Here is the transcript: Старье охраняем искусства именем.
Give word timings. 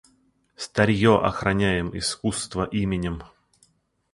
Старье 0.55 1.19
охраняем 1.19 1.95
искусства 1.95 2.65
именем. 2.65 3.21